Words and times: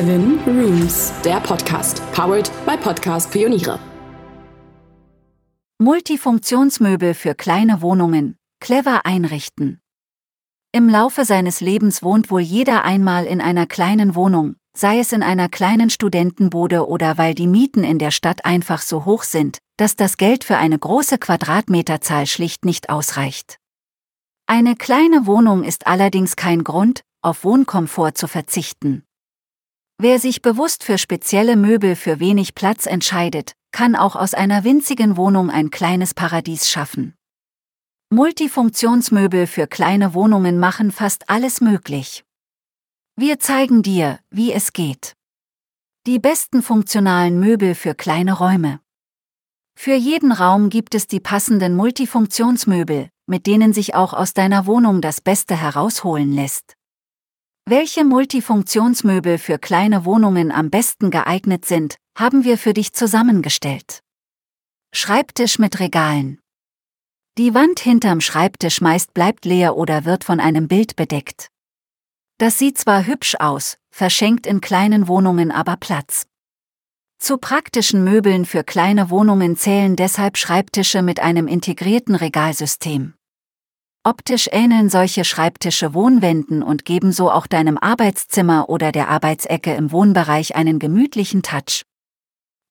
Seven 0.00 0.38
Rooms, 0.46 1.12
der 1.26 1.40
Podcast, 1.40 2.00
powered 2.12 2.50
by 2.64 2.74
Podcast 2.74 3.30
Pioniere. 3.30 3.78
Multifunktionsmöbel 5.78 7.12
für 7.12 7.34
kleine 7.34 7.82
Wohnungen, 7.82 8.38
clever 8.60 9.04
einrichten. 9.04 9.78
Im 10.72 10.88
Laufe 10.88 11.26
seines 11.26 11.60
Lebens 11.60 12.02
wohnt 12.02 12.30
wohl 12.30 12.40
jeder 12.40 12.82
einmal 12.82 13.26
in 13.26 13.42
einer 13.42 13.66
kleinen 13.66 14.14
Wohnung, 14.14 14.56
sei 14.74 15.00
es 15.00 15.12
in 15.12 15.22
einer 15.22 15.50
kleinen 15.50 15.90
Studentenbude 15.90 16.88
oder 16.88 17.18
weil 17.18 17.34
die 17.34 17.46
Mieten 17.46 17.84
in 17.84 17.98
der 17.98 18.10
Stadt 18.10 18.46
einfach 18.46 18.80
so 18.80 19.04
hoch 19.04 19.22
sind, 19.22 19.58
dass 19.76 19.96
das 19.96 20.16
Geld 20.16 20.44
für 20.44 20.56
eine 20.56 20.78
große 20.78 21.18
Quadratmeterzahl 21.18 22.26
schlicht 22.26 22.64
nicht 22.64 22.88
ausreicht. 22.88 23.58
Eine 24.46 24.76
kleine 24.76 25.26
Wohnung 25.26 25.62
ist 25.62 25.86
allerdings 25.86 26.36
kein 26.36 26.64
Grund, 26.64 27.02
auf 27.20 27.44
Wohnkomfort 27.44 28.12
zu 28.14 28.28
verzichten. 28.28 29.04
Wer 30.02 30.18
sich 30.18 30.40
bewusst 30.40 30.82
für 30.82 30.96
spezielle 30.96 31.56
Möbel 31.56 31.94
für 31.94 32.20
wenig 32.20 32.54
Platz 32.54 32.86
entscheidet, 32.86 33.52
kann 33.70 33.94
auch 33.94 34.16
aus 34.16 34.32
einer 34.32 34.64
winzigen 34.64 35.18
Wohnung 35.18 35.50
ein 35.50 35.70
kleines 35.70 36.14
Paradies 36.14 36.70
schaffen. 36.70 37.12
Multifunktionsmöbel 38.08 39.46
für 39.46 39.66
kleine 39.66 40.14
Wohnungen 40.14 40.58
machen 40.58 40.90
fast 40.90 41.28
alles 41.28 41.60
möglich. 41.60 42.24
Wir 43.14 43.40
zeigen 43.40 43.82
dir, 43.82 44.20
wie 44.30 44.54
es 44.54 44.72
geht. 44.72 45.16
Die 46.06 46.18
besten 46.18 46.62
funktionalen 46.62 47.38
Möbel 47.38 47.74
für 47.74 47.94
kleine 47.94 48.38
Räume. 48.38 48.80
Für 49.78 49.96
jeden 49.96 50.32
Raum 50.32 50.70
gibt 50.70 50.94
es 50.94 51.08
die 51.08 51.20
passenden 51.20 51.76
Multifunktionsmöbel, 51.76 53.10
mit 53.26 53.46
denen 53.46 53.74
sich 53.74 53.94
auch 53.94 54.14
aus 54.14 54.32
deiner 54.32 54.64
Wohnung 54.64 55.02
das 55.02 55.20
Beste 55.20 55.54
herausholen 55.54 56.32
lässt. 56.32 56.79
Welche 57.66 58.04
Multifunktionsmöbel 58.04 59.38
für 59.38 59.58
kleine 59.58 60.04
Wohnungen 60.04 60.50
am 60.50 60.70
besten 60.70 61.10
geeignet 61.10 61.64
sind, 61.64 61.96
haben 62.18 62.44
wir 62.44 62.58
für 62.58 62.74
dich 62.74 62.92
zusammengestellt. 62.92 64.00
Schreibtisch 64.92 65.58
mit 65.58 65.78
Regalen. 65.78 66.40
Die 67.38 67.54
Wand 67.54 67.78
hinterm 67.80 68.20
Schreibtisch 68.20 68.80
meist 68.80 69.14
bleibt 69.14 69.44
leer 69.44 69.76
oder 69.76 70.04
wird 70.04 70.24
von 70.24 70.40
einem 70.40 70.66
Bild 70.66 70.96
bedeckt. 70.96 71.48
Das 72.38 72.58
sieht 72.58 72.76
zwar 72.76 73.06
hübsch 73.06 73.36
aus, 73.38 73.76
verschenkt 73.90 74.46
in 74.46 74.60
kleinen 74.60 75.06
Wohnungen 75.06 75.52
aber 75.52 75.76
Platz. 75.76 76.26
Zu 77.18 77.36
praktischen 77.36 78.02
Möbeln 78.02 78.46
für 78.46 78.64
kleine 78.64 79.10
Wohnungen 79.10 79.56
zählen 79.56 79.94
deshalb 79.94 80.38
Schreibtische 80.38 81.02
mit 81.02 81.20
einem 81.20 81.46
integrierten 81.46 82.14
Regalsystem. 82.14 83.14
Optisch 84.02 84.48
ähneln 84.50 84.88
solche 84.88 85.24
Schreibtische 85.24 85.92
Wohnwänden 85.92 86.62
und 86.62 86.86
geben 86.86 87.12
so 87.12 87.30
auch 87.30 87.46
deinem 87.46 87.76
Arbeitszimmer 87.76 88.70
oder 88.70 88.92
der 88.92 89.08
Arbeitsecke 89.08 89.74
im 89.74 89.92
Wohnbereich 89.92 90.56
einen 90.56 90.78
gemütlichen 90.78 91.42
Touch. 91.42 91.84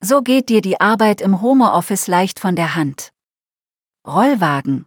So 0.00 0.22
geht 0.22 0.48
dir 0.48 0.62
die 0.62 0.80
Arbeit 0.80 1.20
im 1.20 1.42
Homeoffice 1.42 2.06
leicht 2.06 2.40
von 2.40 2.56
der 2.56 2.74
Hand. 2.74 3.10
Rollwagen. 4.06 4.86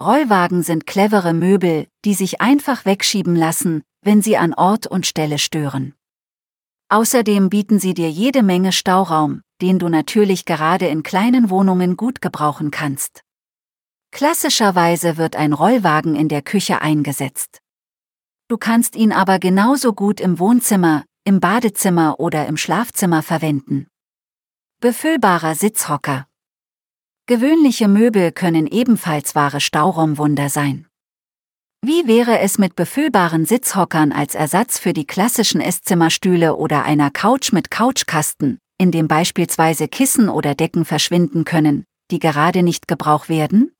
Rollwagen 0.00 0.64
sind 0.64 0.84
clevere 0.84 1.32
Möbel, 1.32 1.86
die 2.04 2.14
sich 2.14 2.40
einfach 2.40 2.84
wegschieben 2.84 3.36
lassen, 3.36 3.84
wenn 4.02 4.22
sie 4.22 4.36
an 4.36 4.52
Ort 4.52 4.88
und 4.88 5.06
Stelle 5.06 5.38
stören. 5.38 5.94
Außerdem 6.88 7.50
bieten 7.50 7.78
sie 7.78 7.94
dir 7.94 8.10
jede 8.10 8.42
Menge 8.42 8.72
Stauraum, 8.72 9.42
den 9.62 9.78
du 9.78 9.88
natürlich 9.88 10.44
gerade 10.44 10.88
in 10.88 11.04
kleinen 11.04 11.50
Wohnungen 11.50 11.96
gut 11.96 12.20
gebrauchen 12.20 12.72
kannst. 12.72 13.22
Klassischerweise 14.16 15.18
wird 15.18 15.36
ein 15.36 15.52
Rollwagen 15.52 16.16
in 16.16 16.28
der 16.30 16.40
Küche 16.40 16.80
eingesetzt. 16.80 17.60
Du 18.48 18.56
kannst 18.56 18.96
ihn 18.96 19.12
aber 19.12 19.38
genauso 19.38 19.92
gut 19.92 20.22
im 20.22 20.38
Wohnzimmer, 20.38 21.04
im 21.24 21.38
Badezimmer 21.38 22.18
oder 22.18 22.46
im 22.46 22.56
Schlafzimmer 22.56 23.22
verwenden. 23.22 23.88
Befüllbarer 24.80 25.54
Sitzhocker. 25.54 26.26
Gewöhnliche 27.26 27.88
Möbel 27.88 28.32
können 28.32 28.66
ebenfalls 28.66 29.34
wahre 29.34 29.60
Stauraumwunder 29.60 30.48
sein. 30.48 30.86
Wie 31.82 32.06
wäre 32.06 32.38
es 32.38 32.56
mit 32.56 32.74
befüllbaren 32.74 33.44
Sitzhockern 33.44 34.12
als 34.12 34.34
Ersatz 34.34 34.78
für 34.78 34.94
die 34.94 35.06
klassischen 35.06 35.60
Esszimmerstühle 35.60 36.56
oder 36.56 36.84
einer 36.84 37.10
Couch 37.10 37.52
mit 37.52 37.70
Couchkasten, 37.70 38.60
in 38.78 38.92
dem 38.92 39.08
beispielsweise 39.08 39.88
Kissen 39.88 40.30
oder 40.30 40.54
Decken 40.54 40.86
verschwinden 40.86 41.44
können, 41.44 41.84
die 42.10 42.18
gerade 42.18 42.62
nicht 42.62 42.88
Gebrauch 42.88 43.28
werden? 43.28 43.75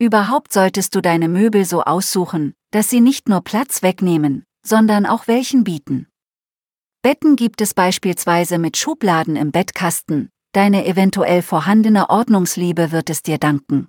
Überhaupt 0.00 0.52
solltest 0.52 0.94
du 0.94 1.00
deine 1.00 1.28
Möbel 1.28 1.64
so 1.64 1.82
aussuchen, 1.82 2.54
dass 2.70 2.88
sie 2.88 3.00
nicht 3.00 3.28
nur 3.28 3.42
Platz 3.42 3.82
wegnehmen, 3.82 4.44
sondern 4.64 5.06
auch 5.06 5.26
welchen 5.26 5.64
bieten. 5.64 6.06
Betten 7.02 7.34
gibt 7.34 7.60
es 7.60 7.74
beispielsweise 7.74 8.58
mit 8.58 8.76
Schubladen 8.76 9.34
im 9.34 9.50
Bettkasten, 9.50 10.30
deine 10.52 10.86
eventuell 10.86 11.42
vorhandene 11.42 12.10
Ordnungsliebe 12.10 12.92
wird 12.92 13.10
es 13.10 13.22
dir 13.22 13.38
danken. 13.38 13.88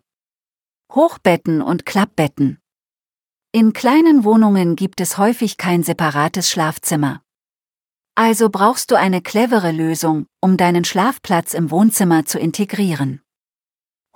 Hochbetten 0.92 1.62
und 1.62 1.86
Klappbetten. 1.86 2.60
In 3.52 3.74
kleinen 3.74 4.24
Wohnungen 4.24 4.76
gibt 4.76 5.02
es 5.02 5.18
häufig 5.18 5.58
kein 5.58 5.84
separates 5.84 6.50
Schlafzimmer. 6.50 7.22
Also 8.16 8.50
brauchst 8.50 8.92
du 8.92 8.96
eine 8.96 9.22
clevere 9.22 9.72
Lösung, 9.72 10.26
um 10.42 10.58
deinen 10.58 10.86
Schlafplatz 10.86 11.54
im 11.54 11.70
Wohnzimmer 11.72 12.26
zu 12.26 12.40
integrieren. 12.40 13.22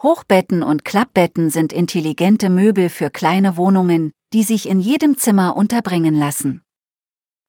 Hochbetten 0.03 0.63
und 0.63 0.83
Klappbetten 0.83 1.49
sind 1.49 1.71
intelligente 1.71 2.49
Möbel 2.49 2.89
für 2.89 3.09
kleine 3.09 3.55
Wohnungen, 3.55 4.11
die 4.33 4.43
sich 4.43 4.67
in 4.67 4.81
jedem 4.81 5.17
Zimmer 5.17 5.55
unterbringen 5.55 6.13
lassen. 6.13 6.61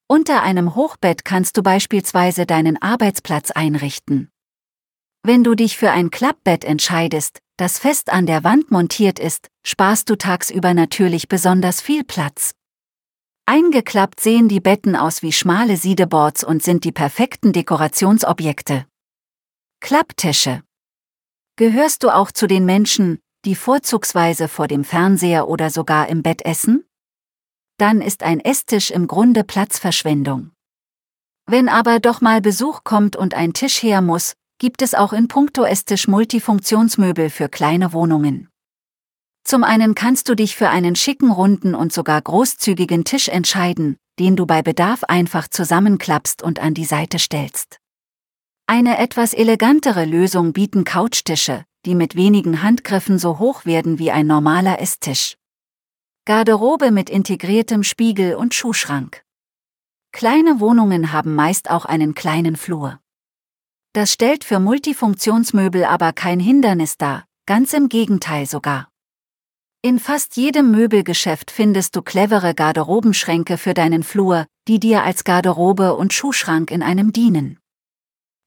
Unter 0.07 0.41
einem 0.41 0.73
Hochbett 0.73 1.25
kannst 1.25 1.57
du 1.57 1.63
beispielsweise 1.63 2.45
deinen 2.45 2.81
Arbeitsplatz 2.81 3.51
einrichten. 3.51 4.29
Wenn 5.21 5.43
du 5.43 5.53
dich 5.53 5.75
für 5.75 5.91
ein 5.91 6.11
Klappbett 6.11 6.63
entscheidest, 6.63 7.39
das 7.57 7.77
fest 7.77 8.09
an 8.09 8.25
der 8.25 8.45
Wand 8.45 8.71
montiert 8.71 9.19
ist, 9.19 9.49
sparst 9.65 10.09
du 10.09 10.15
tagsüber 10.15 10.73
natürlich 10.73 11.27
besonders 11.27 11.81
viel 11.81 12.05
Platz. 12.05 12.53
Eingeklappt 13.45 14.21
sehen 14.21 14.47
die 14.47 14.61
Betten 14.61 14.95
aus 14.95 15.21
wie 15.23 15.33
schmale 15.33 15.75
Siedeboards 15.75 16.45
und 16.45 16.63
sind 16.63 16.85
die 16.85 16.93
perfekten 16.93 17.51
Dekorationsobjekte. 17.51 18.85
Klapptische 19.81 20.63
Gehörst 21.57 22.03
du 22.03 22.09
auch 22.09 22.31
zu 22.31 22.47
den 22.47 22.65
Menschen, 22.65 23.19
die 23.45 23.55
vorzugsweise 23.55 24.49
vor 24.49 24.67
dem 24.67 24.83
Fernseher 24.83 25.47
oder 25.47 25.69
sogar 25.69 26.09
im 26.09 26.21
Bett 26.21 26.43
essen? 26.43 26.83
Dann 27.77 28.01
ist 28.01 28.23
ein 28.23 28.41
Esstisch 28.41 28.91
im 28.91 29.07
Grunde 29.07 29.45
Platzverschwendung. 29.45 30.51
Wenn 31.45 31.69
aber 31.69 32.01
doch 32.01 32.19
mal 32.19 32.41
Besuch 32.41 32.83
kommt 32.83 33.15
und 33.15 33.35
ein 33.35 33.53
Tisch 33.53 33.81
her 33.81 34.01
muss, 34.01 34.33
gibt 34.57 34.81
es 34.81 34.93
auch 34.93 35.13
in 35.13 35.29
puncto 35.29 35.63
Esstisch 35.63 36.09
Multifunktionsmöbel 36.09 37.29
für 37.29 37.47
kleine 37.47 37.93
Wohnungen. 37.93 38.49
Zum 39.45 39.63
einen 39.63 39.95
kannst 39.95 40.27
du 40.27 40.35
dich 40.35 40.57
für 40.57 40.69
einen 40.69 40.97
schicken 40.97 41.31
runden 41.31 41.73
und 41.73 41.93
sogar 41.93 42.21
großzügigen 42.21 43.05
Tisch 43.05 43.29
entscheiden, 43.29 43.95
den 44.19 44.35
du 44.35 44.45
bei 44.45 44.61
Bedarf 44.61 45.05
einfach 45.05 45.47
zusammenklappst 45.47 46.43
und 46.43 46.59
an 46.59 46.73
die 46.73 46.85
Seite 46.85 47.17
stellst. 47.17 47.79
Eine 48.67 48.97
etwas 48.97 49.33
elegantere 49.35 50.05
Lösung 50.05 50.51
bieten 50.51 50.85
Couchtische, 50.85 51.65
die 51.85 51.93
mit 51.93 52.15
wenigen 52.15 52.63
Handgriffen 52.63 53.19
so 53.19 53.37
hoch 53.37 53.65
werden 53.65 53.99
wie 53.99 54.09
ein 54.09 54.25
normaler 54.25 54.81
Esstisch. 54.81 55.37
Garderobe 56.25 56.89
mit 56.89 57.11
integriertem 57.11 57.83
Spiegel 57.83 58.33
und 58.33 58.55
Schuhschrank. 58.55 59.21
Kleine 60.11 60.59
Wohnungen 60.59 61.11
haben 61.11 61.35
meist 61.35 61.69
auch 61.69 61.85
einen 61.85 62.15
kleinen 62.15 62.55
Flur. 62.55 62.99
Das 63.93 64.11
stellt 64.11 64.43
für 64.43 64.59
Multifunktionsmöbel 64.59 65.85
aber 65.85 66.11
kein 66.11 66.39
Hindernis 66.39 66.97
dar, 66.97 67.25
ganz 67.45 67.71
im 67.71 67.87
Gegenteil 67.87 68.47
sogar. 68.47 68.89
In 69.83 69.99
fast 69.99 70.37
jedem 70.37 70.71
Möbelgeschäft 70.71 71.51
findest 71.51 71.95
du 71.95 72.01
clevere 72.01 72.55
Garderobenschränke 72.55 73.59
für 73.59 73.75
deinen 73.75 74.01
Flur, 74.01 74.47
die 74.67 74.79
dir 74.79 75.03
als 75.03 75.23
Garderobe 75.23 75.93
und 75.93 76.13
Schuhschrank 76.13 76.71
in 76.71 76.81
einem 76.81 77.13
dienen. 77.13 77.59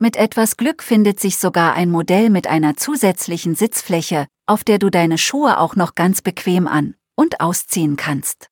Mit 0.01 0.17
etwas 0.17 0.57
Glück 0.57 0.85
findet 0.85 1.19
sich 1.19 1.39
sogar 1.39 1.75
ein 1.75 1.91
Modell 1.91 2.31
mit 2.31 2.47
einer 2.47 2.77
zusätzlichen 2.77 3.57
Sitzfläche, 3.57 4.29
auf 4.47 4.63
der 4.63 4.79
du 4.79 4.91
deine 4.91 5.19
Schuhe 5.19 5.59
auch 5.59 5.75
noch 5.75 5.97
ganz 5.97 6.23
bequem 6.23 6.69
an 6.69 6.95
und 7.17 7.41
ausziehen 7.41 7.97
kannst. 7.97 8.49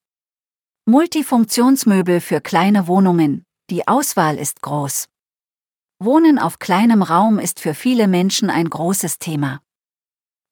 Multifunktionsmöbel 0.87 2.21
für 2.21 2.41
kleine 2.41 2.89
Wohnungen, 2.89 3.45
die 3.71 3.87
Auswahl 3.87 4.39
ist 4.39 4.61
groß. 4.61 5.07
Wohnen 6.01 6.41
auf 6.41 6.59
kleinem 6.59 7.03
Raum 7.03 7.39
ist 7.39 7.61
für 7.61 7.75
viele 7.75 8.09
Menschen 8.09 8.51
ein 8.51 8.69
großes 8.69 9.21
Thema. 9.21 9.61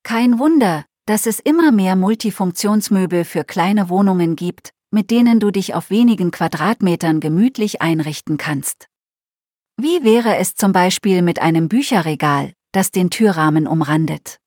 Kein 0.05 0.38
Wunder, 0.38 0.85
dass 1.06 1.26
es 1.26 1.41
immer 1.41 1.73
mehr 1.73 1.96
Multifunktionsmöbel 1.96 3.25
für 3.25 3.43
kleine 3.43 3.88
Wohnungen 3.88 4.37
gibt, 4.37 4.70
mit 4.93 5.11
denen 5.11 5.41
du 5.41 5.50
dich 5.50 5.75
auf 5.75 5.91
wenigen 5.91 6.31
Quadratmetern 6.31 7.19
gemütlich 7.19 7.82
einrichten 7.82 8.37
kannst. 8.37 8.88
Wie 9.76 10.04
wäre 10.04 10.36
es 10.36 10.54
zum 10.54 10.72
Beispiel 10.72 11.20
mit 11.20 11.42
einem 11.42 11.68
Bücherregal, 11.68 12.52
das 12.72 12.92
den 12.92 13.10
Türrahmen 13.10 13.66
umrandet? 13.66 14.38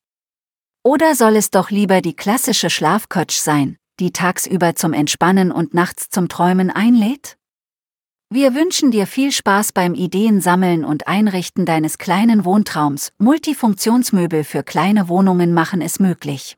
Oder 0.84 1.16
soll 1.16 1.36
es 1.36 1.52
doch 1.52 1.70
lieber 1.70 2.02
die 2.02 2.16
klassische 2.16 2.70
Schlafkötsch 2.70 3.38
sein, 3.38 3.78
die 4.00 4.12
tagsüber 4.12 4.76
zum 4.76 4.94
Entspannen 4.94 5.52
und 5.52 5.74
nachts 5.74 6.10
zum 6.10 6.30
Träumen 6.30 6.70
einlädt? 6.70 7.36
Wir 8.30 8.56
wünschen 8.56 8.90
dir 8.92 9.06
viel 9.06 9.34
Spaß 9.34 9.74
beim 9.74 9.94
Ideensammeln 9.94 10.86
und 10.86 11.08
Einrichten 11.08 11.66
deines 11.66 11.98
kleinen 11.98 12.46
Wohntraums. 12.46 13.12
Multifunktionsmöbel 13.18 14.46
für 14.46 14.64
kleine 14.64 15.10
Wohnungen 15.10 15.54
machen 15.54 15.82
es 15.82 16.00
möglich. 16.00 16.58